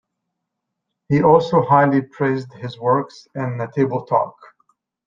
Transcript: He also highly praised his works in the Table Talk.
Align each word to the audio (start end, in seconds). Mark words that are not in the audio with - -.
He 1.09 1.21
also 1.21 1.61
highly 1.61 2.01
praised 2.01 2.53
his 2.53 2.79
works 2.79 3.27
in 3.35 3.59
the 3.59 3.67
Table 3.67 4.03
Talk. 4.03 4.33